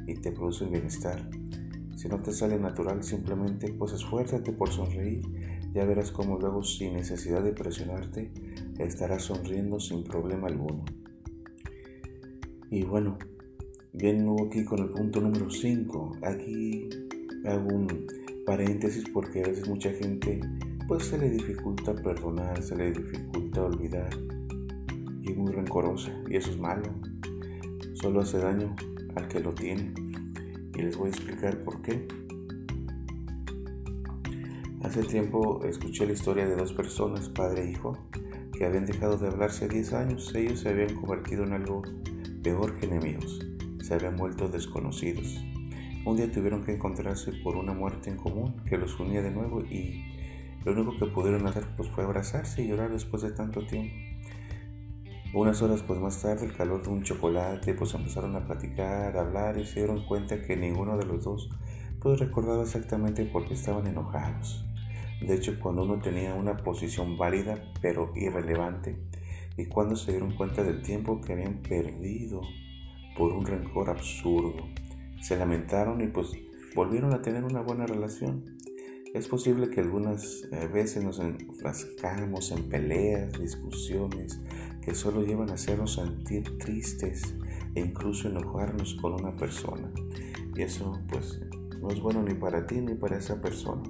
y 0.07 0.15
te 0.15 0.31
producen 0.31 0.71
bienestar. 0.71 1.29
Si 1.97 2.07
no 2.07 2.21
te 2.21 2.31
sale 2.31 2.57
natural, 2.57 3.03
simplemente 3.03 3.73
pues 3.73 3.91
esfuérzate 3.91 4.53
por 4.53 4.71
sonreír. 4.71 5.23
Ya 5.73 5.83
verás 5.83 6.11
cómo 6.11 6.39
luego 6.39 6.63
sin 6.63 6.93
necesidad 6.93 7.43
de 7.43 7.51
presionarte 7.51 8.31
estarás 8.79 9.23
sonriendo 9.23 9.81
sin 9.81 10.05
problema 10.05 10.47
alguno. 10.47 10.85
Y 12.69 12.83
bueno, 12.83 13.17
Bien, 13.99 14.27
aquí 14.45 14.63
con 14.63 14.77
el 14.77 14.89
punto 14.89 15.19
número 15.19 15.49
5. 15.49 16.17
Aquí 16.21 16.87
hago 17.45 17.67
un 17.73 18.05
paréntesis 18.45 19.03
porque 19.11 19.41
a 19.43 19.47
veces 19.47 19.67
mucha 19.67 19.89
gente 19.89 20.39
pues 20.87 21.05
se 21.05 21.17
le 21.17 21.31
dificulta 21.31 21.95
perdonar, 21.95 22.61
se 22.61 22.75
le 22.75 22.91
dificulta 22.91 23.63
olvidar 23.63 24.09
y 25.23 25.31
es 25.31 25.35
muy 25.35 25.51
rencorosa 25.51 26.11
y 26.29 26.35
eso 26.35 26.51
es 26.51 26.59
malo. 26.59 26.93
Solo 27.95 28.19
hace 28.19 28.37
daño 28.37 28.75
al 29.15 29.27
que 29.27 29.39
lo 29.39 29.51
tiene 29.55 29.91
y 30.75 30.81
les 30.83 30.95
voy 30.95 31.07
a 31.07 31.09
explicar 31.09 31.63
por 31.63 31.81
qué. 31.81 32.07
Hace 34.83 35.01
tiempo 35.05 35.65
escuché 35.65 36.05
la 36.05 36.13
historia 36.13 36.45
de 36.45 36.55
dos 36.55 36.71
personas, 36.71 37.29
padre 37.29 37.63
e 37.63 37.71
hijo, 37.71 37.97
que 38.55 38.63
habían 38.63 38.85
dejado 38.85 39.17
de 39.17 39.27
hablarse 39.27 39.67
10 39.67 39.93
años. 39.93 40.35
Ellos 40.35 40.59
se 40.59 40.69
habían 40.69 40.93
convertido 40.93 41.45
en 41.45 41.53
algo 41.53 41.81
peor 42.47 42.79
que 42.79 42.85
enemigos 42.85 43.45
se 43.81 43.93
habían 43.93 44.15
vuelto 44.15 44.47
desconocidos. 44.47 45.37
Un 46.05 46.15
día 46.15 46.31
tuvieron 46.31 46.63
que 46.63 46.71
encontrarse 46.71 47.33
por 47.43 47.57
una 47.57 47.73
muerte 47.73 48.09
en 48.09 48.15
común 48.15 48.63
que 48.69 48.77
los 48.77 48.97
unía 49.01 49.21
de 49.21 49.31
nuevo 49.31 49.65
y 49.65 50.05
lo 50.63 50.71
único 50.71 50.97
que 50.97 51.11
pudieron 51.11 51.45
hacer 51.45 51.65
pues, 51.75 51.89
fue 51.89 52.05
abrazarse 52.05 52.61
y 52.61 52.69
llorar 52.69 52.89
después 52.89 53.21
de 53.23 53.31
tanto 53.31 53.67
tiempo. 53.67 53.93
Unas 55.33 55.61
horas 55.61 55.83
pues 55.83 55.99
más 55.99 56.21
tarde, 56.21 56.45
el 56.45 56.55
calor 56.55 56.83
de 56.83 56.87
un 56.87 57.03
chocolate, 57.03 57.73
pues 57.73 57.93
empezaron 57.93 58.33
a 58.37 58.45
platicar, 58.45 59.17
a 59.17 59.19
hablar 59.19 59.57
y 59.57 59.65
se 59.65 59.81
dieron 59.81 60.05
cuenta 60.05 60.41
que 60.41 60.55
ninguno 60.55 60.97
de 60.97 61.05
los 61.05 61.25
dos 61.25 61.49
pues 61.99 62.17
recordaba 62.17 62.63
exactamente 62.63 63.25
por 63.25 63.45
qué 63.45 63.55
estaban 63.55 63.87
enojados. 63.87 64.63
De 65.19 65.35
hecho, 65.35 65.59
cuando 65.59 65.83
uno 65.83 65.99
tenía 65.99 66.33
una 66.33 66.55
posición 66.55 67.17
válida 67.17 67.61
pero 67.81 68.13
irrelevante 68.15 68.95
y 69.57 69.65
cuando 69.65 69.95
se 69.95 70.11
dieron 70.11 70.35
cuenta 70.35 70.63
del 70.63 70.81
tiempo 70.83 71.19
que 71.19 71.33
habían 71.33 71.61
perdido 71.61 72.41
por 73.17 73.33
un 73.33 73.45
rencor 73.45 73.89
absurdo. 73.89 74.67
Se 75.19 75.35
lamentaron 75.35 75.99
y 76.01 76.07
pues 76.07 76.31
volvieron 76.75 77.13
a 77.13 77.21
tener 77.21 77.43
una 77.43 77.61
buena 77.61 77.87
relación. 77.87 78.45
Es 79.13 79.27
posible 79.27 79.69
que 79.69 79.81
algunas 79.81 80.47
eh, 80.51 80.67
veces 80.67 81.03
nos 81.03 81.19
enfrascamos 81.19 82.51
en 82.51 82.69
peleas, 82.69 83.39
discusiones 83.39 84.39
que 84.81 84.93
solo 84.93 85.23
llevan 85.23 85.49
a 85.49 85.55
hacernos 85.55 85.95
sentir 85.95 86.57
tristes 86.59 87.35
e 87.73 87.81
incluso 87.81 88.27
enojarnos 88.27 88.95
con 89.01 89.13
una 89.13 89.35
persona. 89.35 89.91
Y 90.55 90.61
eso 90.61 91.01
pues 91.09 91.41
no 91.81 91.89
es 91.89 91.99
bueno 91.99 92.21
ni 92.21 92.35
para 92.35 92.65
ti 92.67 92.79
ni 92.79 92.93
para 92.93 93.17
esa 93.17 93.41
persona. 93.41 93.83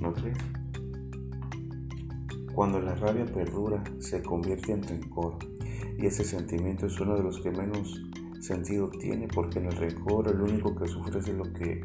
¿No 0.00 0.12
crees? 0.12 0.38
Cuando 2.54 2.80
la 2.80 2.94
rabia 2.94 3.24
perdura, 3.26 3.82
se 3.98 4.22
convierte 4.22 4.72
en 4.72 4.82
rencor 4.82 5.38
y 5.98 6.06
ese 6.06 6.24
sentimiento 6.24 6.86
es 6.86 6.98
uno 7.00 7.16
de 7.16 7.22
los 7.22 7.40
que 7.40 7.50
menos 7.50 8.02
sentido 8.40 8.88
tiene 8.88 9.28
porque 9.28 9.58
en 9.58 9.66
el 9.66 9.76
rencor 9.76 10.28
el 10.28 10.40
único 10.40 10.74
que 10.74 10.88
sufre 10.88 11.20
es 11.20 11.28
lo 11.28 11.44
que 11.52 11.82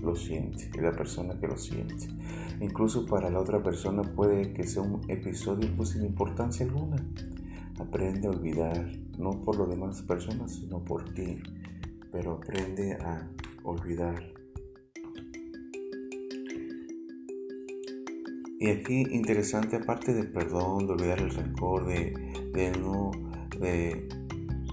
lo 0.00 0.14
siente, 0.14 0.70
y 0.72 0.80
la 0.80 0.92
persona 0.92 1.38
que 1.40 1.48
lo 1.48 1.56
siente. 1.56 2.08
Incluso 2.60 3.06
para 3.06 3.30
la 3.30 3.40
otra 3.40 3.62
persona 3.62 4.02
puede 4.02 4.52
que 4.52 4.64
sea 4.64 4.82
un 4.82 5.00
episodio 5.08 5.68
pues 5.76 5.90
sin 5.90 6.04
importancia 6.04 6.66
alguna. 6.66 6.96
Aprende 7.80 8.28
a 8.28 8.30
olvidar, 8.30 8.92
no 9.18 9.42
por 9.42 9.58
las 9.58 9.70
demás 9.70 10.02
personas, 10.02 10.52
sino 10.52 10.84
por 10.84 11.12
ti, 11.14 11.42
pero 12.12 12.34
aprende 12.34 12.94
a 12.94 13.28
olvidar. 13.64 14.33
Y 18.58 18.68
aquí 18.70 19.04
interesante, 19.10 19.76
aparte 19.76 20.14
del 20.14 20.30
perdón, 20.30 20.86
de 20.86 20.92
olvidar 20.92 21.20
el 21.20 21.30
rencor, 21.30 21.86
de, 21.86 22.72
no 22.80 23.10
de 23.60 24.08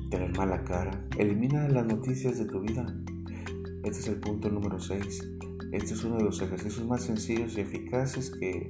tener 0.09 0.37
mala 0.37 0.63
cara, 0.63 1.07
elimina 1.17 1.67
las 1.67 1.85
noticias 1.85 2.37
de 2.37 2.45
tu 2.45 2.61
vida. 2.61 2.85
Este 3.83 3.99
es 3.99 4.07
el 4.07 4.19
punto 4.19 4.49
número 4.49 4.79
6. 4.79 5.31
Este 5.71 5.93
es 5.93 6.03
uno 6.03 6.17
de 6.17 6.23
los 6.23 6.41
ejercicios 6.41 6.85
más 6.85 7.03
sencillos 7.03 7.57
y 7.57 7.61
eficaces 7.61 8.29
que 8.29 8.69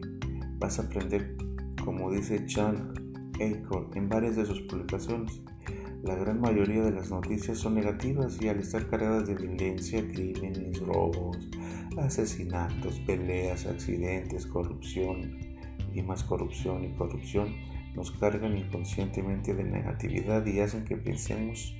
vas 0.59 0.79
a 0.79 0.83
aprender, 0.83 1.35
como 1.83 2.11
dice 2.11 2.45
John 2.47 2.93
Acorn 3.35 3.89
en 3.95 4.07
varias 4.07 4.35
de 4.35 4.45
sus 4.45 4.61
publicaciones. 4.61 5.41
La 6.03 6.15
gran 6.15 6.41
mayoría 6.41 6.81
de 6.81 6.91
las 6.91 7.11
noticias 7.11 7.59
son 7.59 7.75
negativas 7.75 8.41
y 8.41 8.47
al 8.47 8.59
estar 8.59 8.87
cargadas 8.87 9.27
de 9.27 9.35
violencia, 9.35 10.01
crímenes, 10.07 10.79
robos, 10.79 11.37
asesinatos, 11.95 12.99
peleas, 13.01 13.67
accidentes, 13.67 14.47
corrupción 14.47 15.37
y 15.93 16.01
más 16.01 16.23
corrupción 16.23 16.85
y 16.85 16.93
corrupción 16.93 17.53
nos 17.93 18.11
cargan 18.13 18.57
inconscientemente 18.57 19.53
de 19.53 19.63
negatividad 19.63 20.43
y 20.47 20.59
hacen 20.61 20.85
que 20.85 20.97
pensemos 20.97 21.75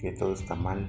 que 0.00 0.10
todo 0.10 0.34
está 0.34 0.56
mal. 0.56 0.88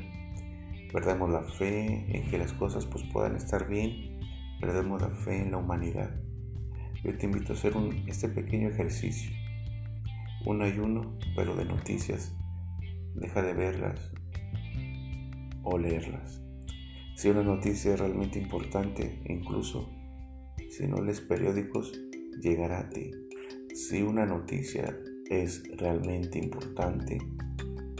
Perdemos 0.91 1.29
la 1.29 1.43
fe 1.43 2.17
en 2.17 2.27
que 2.31 2.39
las 2.39 2.53
cosas 2.53 2.87
pues 2.87 3.03
puedan 3.13 3.35
estar 3.35 3.67
bien, 3.67 4.17
perdemos 4.59 4.99
la 4.99 5.09
fe 5.09 5.43
en 5.43 5.51
la 5.51 5.57
humanidad. 5.57 6.09
Yo 7.03 7.15
te 7.15 7.27
invito 7.27 7.53
a 7.53 7.55
hacer 7.55 7.73
este 8.07 8.29
pequeño 8.29 8.69
ejercicio, 8.69 9.29
un 10.47 10.63
ayuno 10.63 11.19
pero 11.35 11.55
de 11.55 11.65
noticias. 11.65 12.33
Deja 13.15 13.41
de 13.41 13.53
verlas 13.53 14.11
o 15.63 15.77
leerlas. 15.77 16.41
Si 17.15 17.29
una 17.29 17.43
noticia 17.43 17.93
es 17.93 17.99
realmente 17.99 18.39
importante, 18.39 19.21
incluso 19.25 19.89
si 20.69 20.87
no 20.87 21.01
lees 21.01 21.21
periódicos, 21.21 21.91
llegará 22.41 22.79
a 22.79 22.89
ti. 22.89 23.11
Si 23.73 24.01
una 24.01 24.25
noticia 24.25 24.97
es 25.29 25.63
realmente 25.77 26.39
importante, 26.39 27.17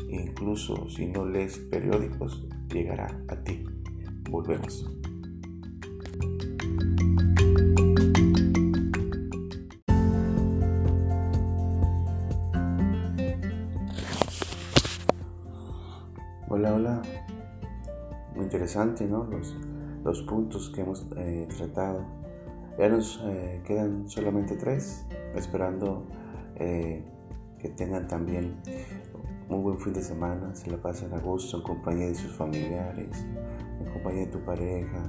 incluso 0.10 0.89
si 0.89 1.08
no 1.08 1.25
lees 1.25 1.60
periódicos, 1.60 2.48
llegará 2.70 3.24
a 3.27 3.43
ti. 3.43 3.63
Volvemos. 4.29 4.89
Interesante, 18.74 19.06
¿no? 19.08 19.27
Los, 20.03 20.22
puntos 20.24 20.70
que 20.70 20.82
hemos 20.82 21.06
eh, 21.18 21.48
tratado. 21.58 22.06
Ya 22.77 22.89
nos 22.89 23.22
eh, 23.25 23.62
quedan 23.65 24.10
solamente 24.10 24.56
tres, 24.56 25.06
esperando 25.36 26.06
eh, 26.56 27.03
que 27.60 27.70
tengan 27.70 28.08
también 28.08 28.56
un 29.50 29.63
buen 29.63 29.80
fin 29.80 29.94
de 29.94 30.01
semana, 30.01 30.56
se 30.56 30.72
la 30.72 30.77
pasen 30.77 31.13
a 31.13 31.20
gusto 31.20 31.58
en 31.58 31.63
compañía 31.63 32.08
de 32.08 32.15
sus 32.15 32.36
familiares, 32.36 33.25
en 33.80 33.94
compañía 33.94 34.25
de 34.25 34.32
tu 34.32 34.39
pareja 34.39 35.03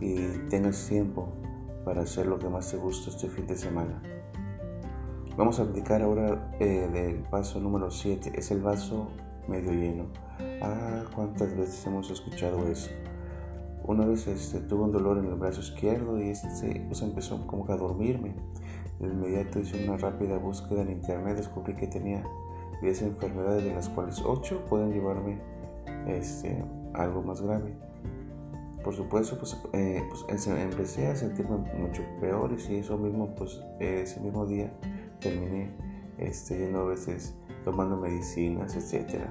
y 0.00 0.16
tengas 0.48 0.86
tiempo 0.86 1.28
para 1.84 2.02
hacer 2.02 2.26
lo 2.26 2.38
que 2.38 2.48
más 2.48 2.70
te 2.70 2.76
gusta 2.76 3.10
este 3.10 3.28
fin 3.28 3.46
de 3.46 3.56
semana. 3.56 4.00
Vamos 5.36 5.58
a 5.58 5.64
aplicar 5.64 6.02
ahora 6.02 6.52
del 6.58 7.22
paso 7.30 7.58
número 7.58 7.90
7, 7.90 8.32
es 8.34 8.50
el 8.52 8.60
vaso 8.60 9.08
medio 9.50 9.72
lleno. 9.72 10.04
Ah, 10.62 11.02
cuántas 11.14 11.54
veces 11.56 11.84
hemos 11.86 12.10
escuchado 12.10 12.66
eso. 12.68 12.90
Una 13.84 14.06
vez 14.06 14.26
este, 14.28 14.60
tuve 14.60 14.84
un 14.84 14.92
dolor 14.92 15.18
en 15.18 15.26
el 15.26 15.34
brazo 15.34 15.60
izquierdo 15.60 16.20
y 16.22 16.28
este, 16.28 16.84
pues 16.86 17.02
empezó 17.02 17.46
como 17.46 17.66
que 17.66 17.72
a 17.72 17.76
dormirme. 17.76 18.34
De 19.00 19.08
inmediato 19.08 19.58
hice 19.58 19.82
una 19.84 19.96
rápida 19.96 20.38
búsqueda 20.38 20.82
en 20.82 20.90
internet, 20.90 21.36
descubrí 21.36 21.74
que 21.74 21.86
tenía 21.86 22.22
10 22.82 23.02
enfermedades 23.02 23.64
de 23.64 23.74
las 23.74 23.88
cuales 23.88 24.22
8 24.24 24.66
pueden 24.68 24.92
llevarme 24.92 25.38
este, 26.06 26.62
algo 26.94 27.22
más 27.22 27.40
grave. 27.40 27.74
Por 28.84 28.94
supuesto, 28.94 29.36
pues, 29.38 29.56
eh, 29.72 30.02
pues 30.08 30.46
empecé 30.46 31.08
a 31.08 31.16
sentirme 31.16 31.56
mucho 31.78 32.02
peor 32.20 32.56
y 32.56 32.76
eso 32.76 32.96
mismo, 32.96 33.34
pues 33.34 33.60
ese 33.78 34.20
mismo 34.20 34.46
día 34.46 34.72
terminé 35.18 35.70
este, 36.18 36.58
yendo 36.58 36.80
a 36.80 36.84
veces 36.84 37.34
tomando 37.64 37.96
medicinas, 37.96 38.76
etc. 38.76 39.24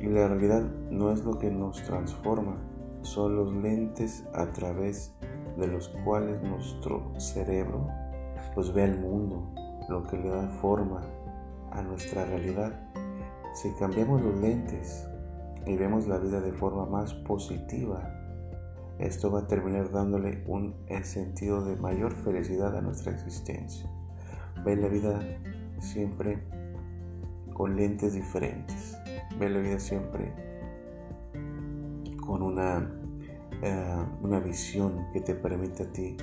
Y 0.00 0.06
la 0.06 0.28
realidad 0.28 0.62
no 0.90 1.12
es 1.12 1.24
lo 1.24 1.38
que 1.38 1.50
nos 1.50 1.82
transforma, 1.82 2.56
son 3.02 3.36
los 3.36 3.52
lentes 3.52 4.24
a 4.34 4.46
través 4.52 5.14
de 5.56 5.66
los 5.66 5.88
cuales 6.04 6.42
nuestro 6.42 7.12
cerebro 7.18 7.88
pues 8.54 8.72
ve 8.72 8.84
el 8.84 8.98
mundo, 8.98 9.50
lo 9.88 10.02
que 10.02 10.16
le 10.16 10.28
da 10.28 10.48
forma 10.60 11.02
a 11.70 11.82
nuestra 11.82 12.24
realidad. 12.24 12.72
Si 13.54 13.70
cambiamos 13.72 14.22
los 14.22 14.38
lentes 14.40 15.06
y 15.66 15.76
vemos 15.76 16.06
la 16.06 16.18
vida 16.18 16.40
de 16.40 16.52
forma 16.52 16.86
más 16.86 17.14
positiva, 17.14 18.10
esto 18.98 19.30
va 19.30 19.40
a 19.40 19.46
terminar 19.46 19.90
dándole 19.90 20.44
un 20.46 20.74
sentido 21.02 21.64
de 21.64 21.76
mayor 21.76 22.14
felicidad 22.14 22.76
a 22.76 22.80
nuestra 22.80 23.12
existencia. 23.12 23.90
Ve 24.64 24.76
la 24.76 24.88
vida 24.88 25.20
siempre 25.82 26.38
con 27.52 27.76
lentes 27.76 28.14
diferentes. 28.14 28.96
Ve 29.38 29.50
la 29.50 29.60
vida 29.60 29.78
siempre 29.78 30.32
con 32.24 32.42
una, 32.42 32.90
eh, 33.62 33.96
una 34.22 34.40
visión 34.40 35.06
que 35.12 35.20
te 35.20 35.34
permite 35.34 35.82
a 35.82 35.92
ti 35.92 36.16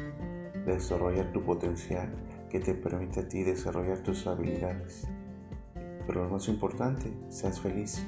desarrollar 0.65 1.31
tu 1.31 1.43
potencial, 1.43 2.09
que 2.49 2.59
te 2.59 2.73
permite 2.73 3.21
a 3.21 3.27
ti 3.27 3.43
desarrollar 3.43 3.99
tus 3.99 4.25
habilidades. 4.27 5.07
Pero 6.07 6.23
lo 6.23 6.29
más 6.29 6.47
importante, 6.47 7.13
seas 7.29 7.59
feliz. 7.59 8.03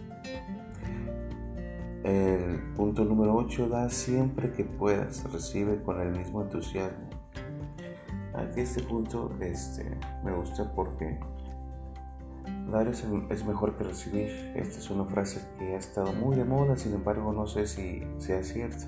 El 2.04 2.60
punto 2.76 3.06
número 3.06 3.36
8, 3.36 3.70
da 3.70 3.90
siempre 3.90 4.52
que 4.54 4.64
puedas, 4.64 5.32
recibe 5.32 5.84
con 5.84 6.02
el 6.02 6.12
mismo 6.12 6.42
entusiasmo. 6.42 7.10
Aquí 8.34 8.62
este 8.62 8.82
punto 8.82 9.32
este, 9.40 9.86
me 10.24 10.32
gusta 10.32 10.74
porque 10.74 11.20
dar 12.72 12.88
es, 12.88 13.06
es, 13.30 13.46
mejor 13.46 13.76
que 13.78 13.84
recibir. 13.84 14.28
Esta 14.56 14.80
es 14.80 14.90
una 14.90 15.06
frase 15.06 15.42
que 15.60 15.76
ha 15.76 15.78
estado 15.78 16.14
muy 16.14 16.36
de 16.36 16.46
moda, 16.46 16.76
sin 16.78 16.94
embargo 16.94 17.32
no 17.34 17.46
sé 17.48 17.68
si 17.68 18.04
sea 18.18 18.44
cierta. 18.44 18.86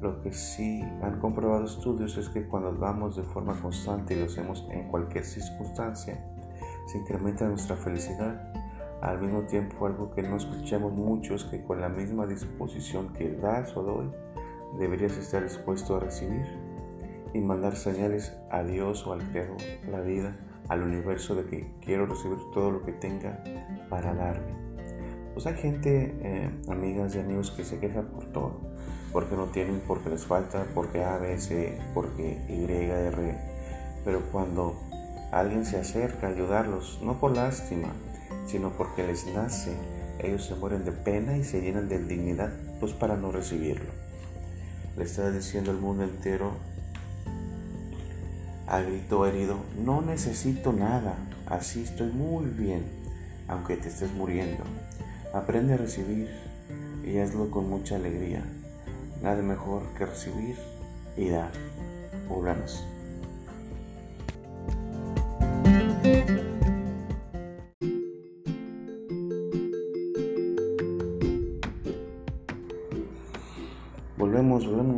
Lo 0.00 0.22
que 0.22 0.32
sí 0.32 0.82
han 1.02 1.20
comprobado 1.20 1.64
estudios 1.64 2.16
es 2.16 2.28
que 2.28 2.46
cuando 2.46 2.72
damos 2.72 3.16
de 3.16 3.22
forma 3.22 3.54
constante 3.60 4.14
y 4.14 4.20
lo 4.20 4.26
hacemos 4.26 4.66
en 4.70 4.88
cualquier 4.88 5.24
circunstancia, 5.24 6.24
se 6.86 6.98
incrementa 6.98 7.46
nuestra 7.46 7.76
felicidad 7.76 8.52
al 9.04 9.20
mismo 9.20 9.42
tiempo, 9.42 9.86
algo 9.86 10.14
que 10.14 10.22
no 10.22 10.36
escuchamos 10.36 10.92
mucho 10.92 11.34
es 11.34 11.44
que 11.44 11.62
con 11.62 11.78
la 11.78 11.90
misma 11.90 12.26
disposición 12.26 13.12
que 13.12 13.32
das 13.32 13.76
o 13.76 13.82
doy, 13.82 14.10
deberías 14.78 15.18
estar 15.18 15.42
dispuesto 15.42 15.96
a 15.96 16.00
recibir 16.00 16.46
y 17.34 17.40
mandar 17.40 17.76
señales 17.76 18.34
a 18.50 18.62
Dios 18.62 19.06
o 19.06 19.12
al 19.12 19.20
Creador, 19.30 19.60
la 19.90 20.00
vida, 20.00 20.36
al 20.68 20.82
universo 20.82 21.34
de 21.34 21.44
que 21.44 21.70
quiero 21.80 22.06
recibir 22.06 22.38
todo 22.52 22.70
lo 22.70 22.84
que 22.84 22.92
tenga 22.92 23.42
para 23.88 24.14
darme. 24.14 24.52
Pues 25.34 25.46
hay 25.46 25.56
gente, 25.56 26.14
eh, 26.20 26.50
amigas 26.68 27.14
y 27.14 27.18
amigos, 27.18 27.50
que 27.50 27.64
se 27.64 27.78
quejan 27.80 28.06
por 28.06 28.26
todo, 28.26 28.60
porque 29.12 29.34
no 29.34 29.46
tienen, 29.46 29.82
porque 29.86 30.10
les 30.10 30.24
falta, 30.24 30.64
porque 30.74 31.02
A, 31.02 31.18
B, 31.18 31.38
C, 31.40 31.76
porque 31.92 32.38
Y, 32.48 32.64
R. 32.64 33.36
Pero 34.04 34.20
cuando 34.30 34.76
alguien 35.32 35.66
se 35.66 35.78
acerca 35.78 36.28
a 36.28 36.30
ayudarlos, 36.30 37.00
no 37.02 37.18
por 37.18 37.34
lástima, 37.34 37.88
sino 38.46 38.70
porque 38.70 39.04
les 39.04 39.26
nace, 39.34 39.72
ellos 40.20 40.44
se 40.44 40.54
mueren 40.54 40.84
de 40.84 40.92
pena 40.92 41.36
y 41.36 41.42
se 41.42 41.60
llenan 41.60 41.88
de 41.88 41.98
dignidad, 41.98 42.52
pues 42.78 42.92
para 42.92 43.16
no 43.16 43.32
recibirlo. 43.32 43.90
Le 44.96 45.02
está 45.02 45.30
diciendo 45.32 45.72
al 45.72 45.78
mundo 45.78 46.04
entero 46.04 46.52
a 48.66 48.80
grito 48.80 49.26
herido, 49.26 49.56
no 49.84 50.00
necesito 50.00 50.72
nada, 50.72 51.16
así 51.46 51.82
estoy 51.82 52.10
muy 52.12 52.46
bien, 52.46 52.84
aunque 53.48 53.76
te 53.76 53.88
estés 53.88 54.12
muriendo. 54.12 54.64
Aprende 55.32 55.74
a 55.74 55.76
recibir 55.76 56.28
y 57.04 57.18
hazlo 57.18 57.50
con 57.50 57.68
mucha 57.68 57.96
alegría. 57.96 58.42
Nada 59.22 59.42
mejor 59.42 59.82
que 59.96 60.06
recibir 60.06 60.56
y 61.16 61.28
dar. 61.28 61.50
Volvamos. 62.28 62.93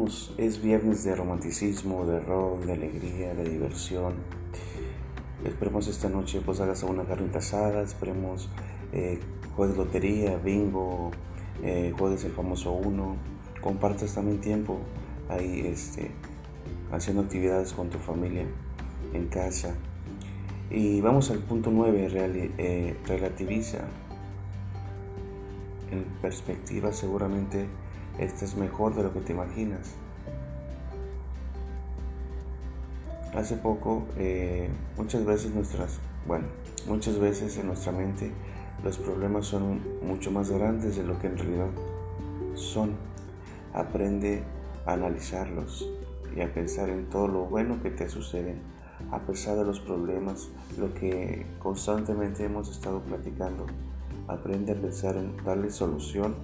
Es 0.07 0.63
viernes 0.63 1.03
de 1.03 1.17
romanticismo, 1.17 2.07
de 2.07 2.21
rock, 2.21 2.61
de 2.61 2.75
alegría, 2.75 3.35
de 3.35 3.43
diversión. 3.49 4.15
Esperemos 5.45 5.89
esta 5.89 6.09
noche 6.09 6.41
pues 6.47 6.61
hagas 6.61 6.85
una 6.85 7.03
carnita 7.03 7.41
asada, 7.41 7.83
esperemos 7.83 8.49
eh, 8.93 9.19
juegues 9.57 9.77
lotería, 9.77 10.37
bingo, 10.37 11.11
eh, 11.65 11.93
juegues 11.99 12.23
el 12.23 12.31
famoso 12.31 12.71
uno, 12.71 13.17
compartas 13.61 14.15
también 14.15 14.41
tiempo 14.41 14.79
ahí 15.29 15.67
este, 15.67 16.13
haciendo 16.93 17.23
actividades 17.23 17.73
con 17.73 17.91
tu 17.91 17.99
familia 17.99 18.45
en 19.13 19.27
casa. 19.27 19.75
Y 20.71 21.01
vamos 21.01 21.33
al 21.33 21.41
punto 21.41 21.73
9, 21.73 22.53
eh, 22.59 22.97
relativiza. 23.09 23.79
En 25.91 26.05
perspectiva 26.23 26.93
seguramente 26.93 27.67
este 28.19 28.45
es 28.45 28.57
mejor 28.57 28.95
de 28.95 29.03
lo 29.03 29.13
que 29.13 29.21
te 29.21 29.33
imaginas. 29.33 29.95
Hace 33.35 33.57
poco, 33.57 34.07
eh, 34.17 34.71
muchas 34.97 35.25
veces 35.27 35.55
nuestras, 35.55 35.99
bueno, 36.27 36.47
muchas 36.87 37.19
veces 37.19 37.57
en 37.59 37.67
nuestra 37.67 37.93
mente 37.93 38.31
los 38.83 38.97
problemas 38.97 39.47
son 39.47 39.81
mucho 40.03 40.31
más 40.31 40.51
grandes 40.51 40.97
de 40.97 41.03
lo 41.03 41.19
que 41.19 41.27
en 41.27 41.37
realidad 41.37 41.69
son. 42.55 42.95
Aprende 43.75 44.43
a 44.87 44.95
analizarlos 44.95 45.87
y 46.35 46.41
a 46.41 46.53
pensar 46.53 46.89
en 46.89 47.11
todo 47.11 47.29
lo 47.29 47.45
bueno 47.45 47.83
que 47.83 47.91
te 47.91 48.09
sucede, 48.09 48.55
a 49.11 49.19
pesar 49.21 49.57
de 49.57 49.65
los 49.65 49.81
problemas, 49.81 50.49
lo 50.79 50.95
que 50.95 51.47
constantemente 51.59 52.45
hemos 52.45 52.71
estado 52.71 53.01
platicando. 53.01 53.67
Aprende 54.29 54.73
a 54.73 54.77
pensar 54.77 55.17
en 55.17 55.37
darle 55.45 55.71
solución 55.71 56.35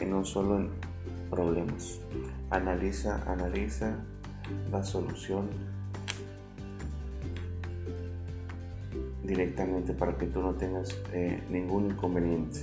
y 0.00 0.04
no 0.04 0.24
solo 0.24 0.58
en 0.58 0.70
problemas. 1.30 2.00
Analiza, 2.50 3.22
analiza 3.30 4.04
la 4.70 4.82
solución 4.82 5.48
directamente 9.24 9.92
para 9.92 10.16
que 10.16 10.26
tú 10.26 10.40
no 10.40 10.54
tengas 10.54 10.96
eh, 11.12 11.42
ningún 11.50 11.86
inconveniente. 11.86 12.60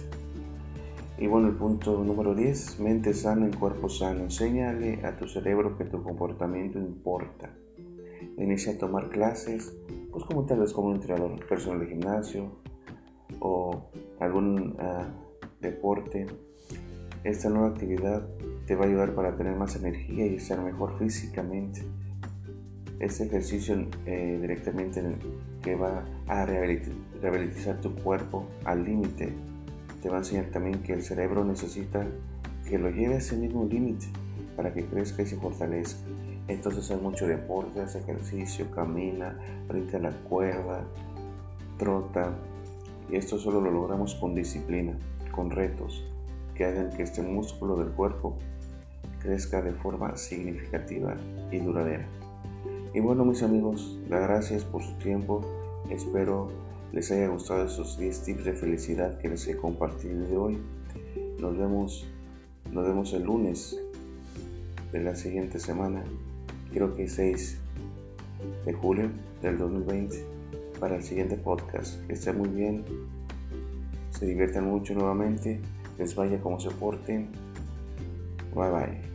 Y 1.18 1.28
bueno, 1.28 1.48
el 1.48 1.56
punto 1.56 2.04
número 2.04 2.34
10, 2.34 2.80
mente 2.80 3.14
sana 3.14 3.46
en 3.46 3.54
cuerpo 3.54 3.88
sano. 3.88 4.22
Enséñale 4.22 5.06
a 5.06 5.16
tu 5.16 5.28
cerebro 5.28 5.78
que 5.78 5.86
tu 5.86 6.02
comportamiento 6.02 6.80
importa. 6.80 7.52
Inicia 8.38 8.74
a 8.74 8.78
tomar 8.78 9.10
clases, 9.10 9.74
pues 10.12 10.24
como 10.26 10.46
tal 10.46 10.62
vez 10.62 10.74
como 10.74 10.88
un 10.88 10.96
entrenador 10.96 11.46
personal 11.48 11.82
de 11.82 11.88
gimnasio 11.88 12.52
o 13.40 13.90
algún 14.20 14.76
ah, 14.80 15.08
deporte. 15.62 16.26
Esta 17.24 17.50
nueva 17.50 17.70
actividad 17.70 18.28
te 18.68 18.76
va 18.76 18.84
a 18.84 18.88
ayudar 18.90 19.16
para 19.16 19.38
tener 19.38 19.56
más 19.56 19.78
energía 19.78 20.26
y 20.26 20.36
estar 20.36 20.62
mejor 20.62 20.98
físicamente. 21.00 21.82
Este 23.00 23.24
ejercicio 23.24 23.88
eh, 24.06 24.38
directamente 24.42 25.02
que 25.62 25.76
va 25.76 26.04
a 26.28 26.46
rehabilitar 26.46 27.80
tu 27.80 27.96
cuerpo 27.96 28.46
al 28.66 28.84
límite 28.84 29.34
te 30.02 30.10
va 30.10 30.18
a 30.18 30.20
enseñar 30.20 30.48
también 30.48 30.84
que 30.84 30.92
el 30.92 31.02
cerebro 31.02 31.46
necesita 31.46 32.06
que 32.68 32.78
lo 32.78 32.90
lleve 32.90 33.16
a 33.16 33.18
ese 33.20 33.38
mismo 33.38 33.66
límite 33.66 34.08
para 34.58 34.74
que 34.74 34.86
crezca 34.86 35.24
y 35.24 35.26
se 35.26 35.38
fortalezca. 35.38 36.02
Entonces 36.50 36.92
hay 36.92 36.98
mucho 36.98 37.26
deporte, 37.26 37.80
hace 37.80 38.00
ejercicio, 38.00 38.70
camina, 38.72 39.40
brinca 39.70 39.98
la 39.98 40.12
cuerda, 40.12 40.84
trota. 41.78 42.36
Y 43.10 43.16
esto 43.16 43.38
solo 43.38 43.62
lo 43.62 43.72
logramos 43.72 44.14
con 44.16 44.36
disciplina, 44.36 44.98
con 45.32 45.52
retos 45.52 46.04
que 46.56 46.66
hagan 46.66 46.90
que 46.92 47.04
este 47.04 47.22
músculo 47.22 47.76
del 47.78 47.90
cuerpo 47.90 48.38
crezca 49.20 49.62
de 49.62 49.72
forma 49.74 50.16
significativa 50.18 51.16
y 51.52 51.60
duradera. 51.60 52.08
Y 52.94 53.00
bueno 53.00 53.26
mis 53.26 53.42
amigos, 53.42 54.00
las 54.10 54.22
gracias 54.22 54.64
por 54.64 54.84
su 54.84 54.94
tiempo. 54.98 55.42
Espero 55.90 56.50
les 56.94 57.12
haya 57.12 57.28
gustado 57.28 57.66
esos 57.66 57.98
10 57.98 58.24
tips 58.24 58.46
de 58.46 58.54
felicidad 58.54 59.18
que 59.18 59.28
les 59.28 59.48
he 59.48 59.58
compartido 59.58 60.28
de 60.28 60.38
hoy. 60.38 60.58
Nos 61.40 61.58
vemos, 61.58 62.08
nos 62.72 62.86
vemos 62.86 63.14
el 63.14 63.24
lunes 63.24 63.80
de 64.92 65.04
la 65.04 65.16
siguiente 65.16 65.60
semana, 65.60 66.04
creo 66.72 66.94
que 66.94 67.08
6 67.08 67.58
de 68.66 68.74
julio 68.74 69.10
del 69.42 69.58
2020, 69.58 70.24
para 70.80 70.98
el 70.98 71.04
siguiente 71.04 71.36
podcast. 71.36 72.06
Que 72.06 72.14
estén 72.14 72.38
muy 72.38 72.50
bien, 72.50 72.86
se 74.12 74.28
diviertan 74.28 74.70
mucho 74.70 74.94
nuevamente, 74.94 75.60
les 75.98 76.16
vaya 76.16 76.40
como 76.40 76.60
se 76.60 76.70
porten. 76.72 77.30
Bye 78.56 78.72
bye. 78.72 79.13